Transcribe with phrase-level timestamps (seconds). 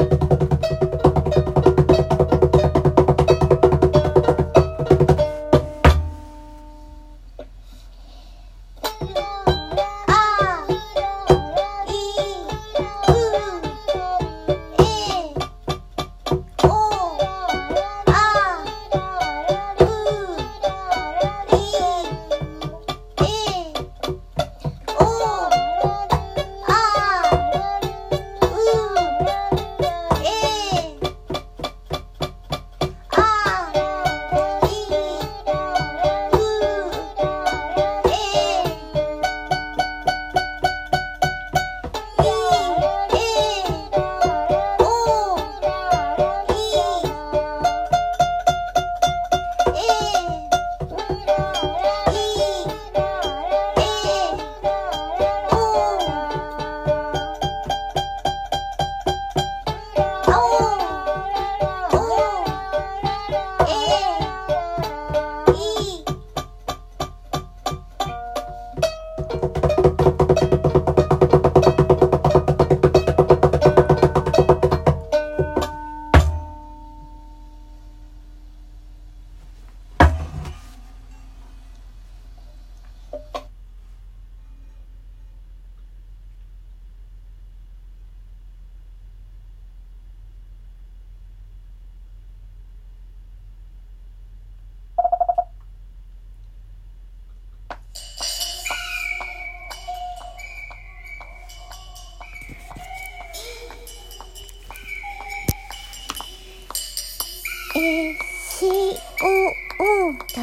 [0.00, 0.25] you.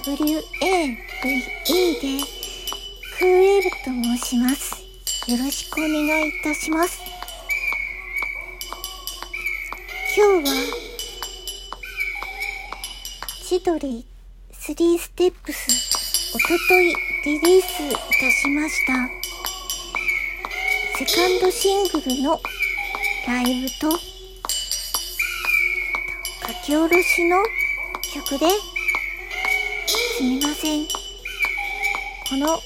[0.00, 0.96] WAVE で
[3.18, 4.76] クーエルと申します。
[5.28, 7.00] よろしくお願いいたします。
[10.16, 10.54] 今日は
[13.42, 14.06] 千鳥
[14.52, 19.08] 3ステップスおとといリリースいたしました
[20.98, 22.40] セカンドシングルの
[23.26, 23.98] ライブと書
[26.64, 27.42] き下ろしの
[28.12, 28.46] 曲で
[30.18, 30.84] すみません。
[30.84, 32.58] この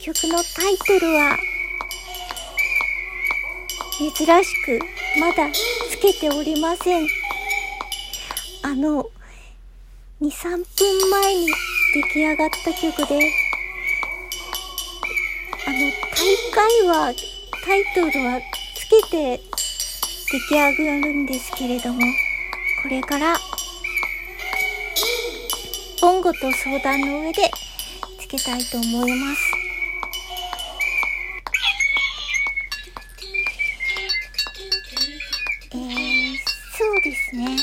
[0.00, 1.36] 曲のタイトルは
[3.98, 4.10] 珍
[4.42, 4.78] しく
[5.20, 7.06] まだつけておりません。
[8.62, 9.06] あの、
[10.22, 11.46] 2、3分前に
[11.92, 13.32] 出来上がった曲で、
[15.66, 15.76] あの、
[16.10, 17.12] 大会は、
[17.66, 18.40] タイトルは
[18.74, 19.40] つけて
[20.32, 22.00] 出来上がるんですけれども、
[22.82, 23.36] これから
[26.04, 27.50] 本語と相談の上で
[28.20, 29.40] つけたいと思います。
[35.72, 36.36] えー、
[36.76, 37.56] そうですね。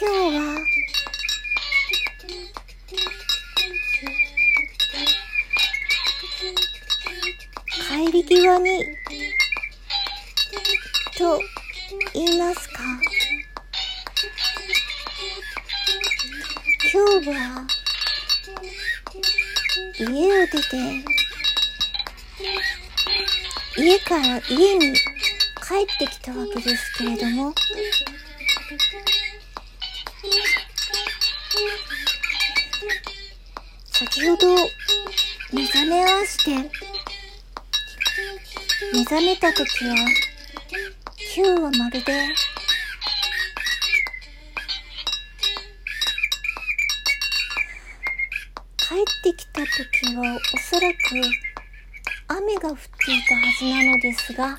[0.00, 0.56] 今日は、
[8.06, 8.84] 帰り際に、
[11.18, 11.38] と
[12.14, 13.03] 言いますか。
[16.94, 17.66] 今日は
[19.98, 20.76] 家を出て
[23.76, 25.00] 家から家に帰
[25.82, 27.52] ってきたわけですけれども。
[33.90, 34.54] 先ほど
[35.52, 36.70] 目覚め合わせて
[38.92, 39.96] 目覚めた時は
[41.36, 42.12] 今日はまるで
[49.24, 50.96] ってきた時はおそらく
[52.28, 54.58] 雨が降っていたはずなのですが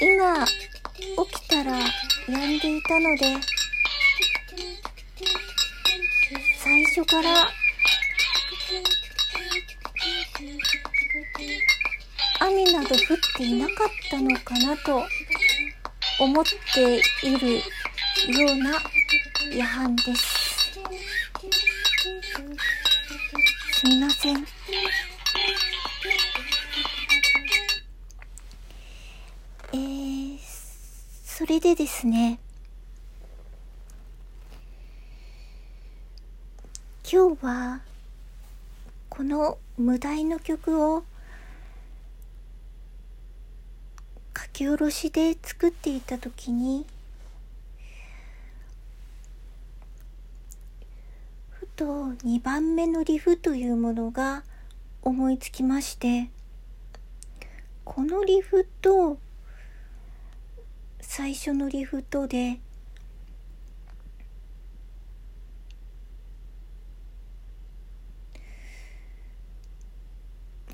[0.00, 0.44] 今
[1.24, 1.72] 起きたら
[2.26, 3.36] 止んでいたので
[6.58, 7.46] 最初から
[12.40, 12.96] 雨など降っ
[13.36, 15.04] ていなかったのかなと
[16.18, 18.72] 思っているような
[19.52, 20.46] 夜半です。
[23.75, 24.44] すみません。
[29.72, 30.38] えー、
[31.24, 32.40] それでですね、
[37.10, 37.80] 今日は、
[39.08, 41.04] この無題の曲を
[44.36, 46.86] 書き下ろしで作っていた時に
[51.76, 51.84] と
[52.24, 54.44] 2番目のリフというものが
[55.02, 56.30] 思いつきまして
[57.84, 59.18] このリフと
[61.02, 62.60] 最初のリフとで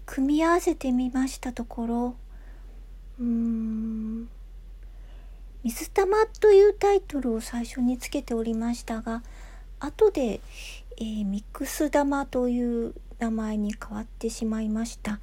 [0.07, 2.15] 組み合わせてみましたところ
[3.19, 4.29] うん
[5.65, 9.25] 「水玉」というタイトルを最初につけておりましたが
[9.85, 10.41] 後で
[10.99, 15.19] えー、ミックス玉という名前に変わってしまいました。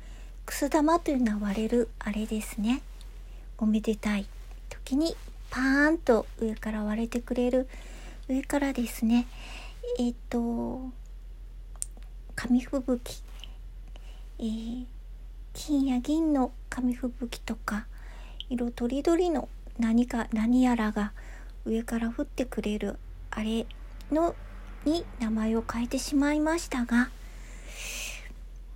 [0.45, 2.81] くす玉というのは割れるあれですね。
[3.57, 4.25] おめでたい
[4.69, 5.15] 時に
[5.49, 7.67] パーンと上から割れてくれる
[8.27, 9.27] 上からですね。
[9.99, 10.89] えっ、と
[12.35, 13.21] 紙吹雪、
[14.39, 14.85] えー、
[15.53, 17.85] 金や銀の紙吹雪とか
[18.49, 21.13] 色とりどりの何か何やらが
[21.65, 22.97] 上から降ってくれる
[23.31, 23.65] あれ
[24.11, 24.35] の
[24.85, 27.09] に名前を変えてしまいましたが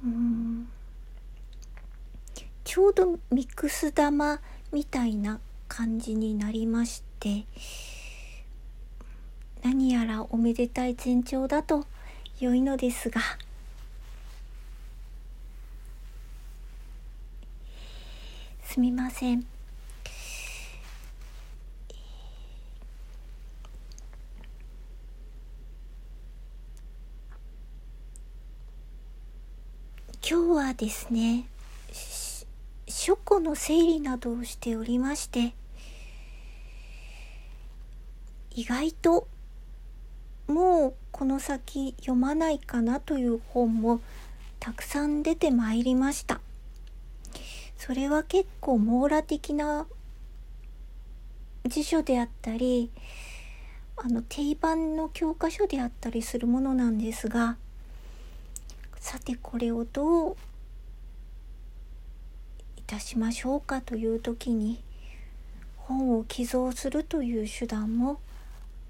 [0.03, 0.67] うん
[2.63, 4.39] ちょうどミックス玉
[4.71, 7.45] みたいな感じになりまして
[9.63, 11.85] 何やらおめでたい前兆だと
[12.39, 13.21] 良いのですが。
[18.65, 19.52] すみません。
[30.33, 31.45] 今日はですね
[32.87, 35.53] 書庫の整理などをしておりまして
[38.49, 39.27] 意外と
[40.47, 44.01] もうこの先読まないかなという本も
[44.59, 46.41] たくさん出てまいりました。
[47.77, 49.85] それは結構網羅的な
[51.63, 52.89] 辞書であったり
[53.97, 57.57] あの定番の教科書であったりするものなんですが
[59.03, 60.35] さてこれをどう
[62.77, 64.81] いたしましょうかという時に
[65.75, 68.21] 本を寄贈するという手段も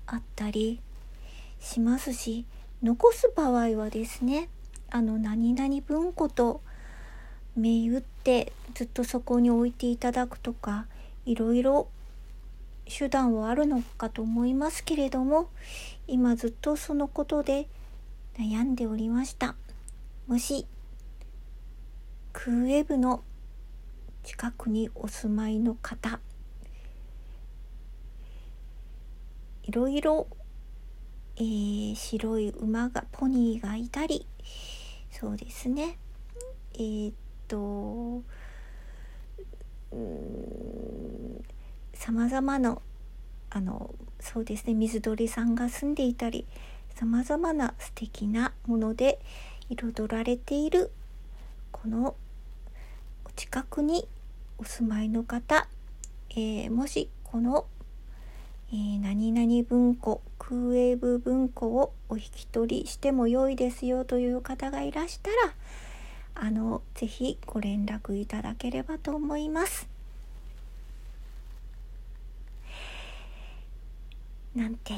[0.06, 0.80] あったり
[1.60, 2.46] しますし
[2.84, 4.50] 残す場合はですね
[4.92, 6.62] あの何々文庫と
[7.58, 10.86] 銘打ってずっとそこに置いていただくとか
[11.26, 11.88] いろいろ
[12.86, 15.50] 手段はあるのかと思いますけれども
[16.08, 17.68] 今ずっとそのことで
[18.38, 19.56] 悩んでおりました。
[20.28, 20.66] もし
[22.32, 23.24] クーブの
[24.24, 26.20] 近くにお住まいの方。
[29.64, 30.28] いろいろ、
[31.36, 34.26] えー、白い馬がポニーがいたり。
[35.12, 35.98] そうですね。
[36.76, 37.14] えー、っ
[37.48, 38.24] と
[41.94, 42.80] さまざまな
[43.50, 44.74] あのそうですね。
[44.74, 46.48] 水鳥さんが住んでいたり。
[46.96, 49.20] さまざまな素敵なもので
[49.76, 50.92] 彩られている
[51.72, 52.16] この
[53.26, 54.08] お近くに
[54.58, 55.68] お住まいの方、
[56.30, 57.66] えー、もしこの、
[58.72, 65.36] えー、何々文庫クーウェーブ文庫をお引き取りしても良いですよという方がいらしたら
[66.36, 69.88] あのぜひご連絡いただければと思います。
[74.56, 74.94] なんて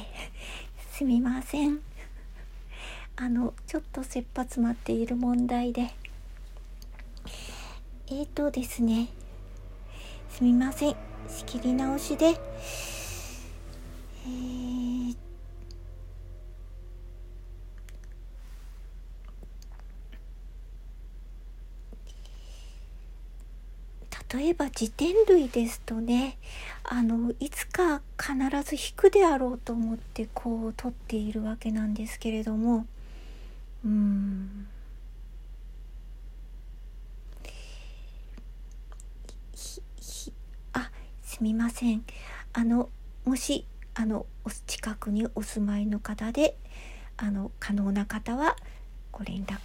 [0.92, 1.80] すみません。
[3.18, 5.94] あのちょっと切羽詰まっている問題で。
[8.08, 9.08] えーとですね。
[10.30, 10.96] すみません。
[11.30, 12.28] 仕切り直しで。
[12.28, 15.16] えー、
[24.38, 26.38] 例えば辞典類ですとね
[26.84, 32.86] あのいつか必ず引くであろうと思ってこう取っているわけなんですけれども
[33.86, 34.68] うん。
[40.74, 42.04] あすみません。
[42.54, 42.90] あの
[43.26, 46.58] もしあのお近くにお住まいの方で
[47.18, 48.56] あの可能な方は
[49.12, 49.58] ご連絡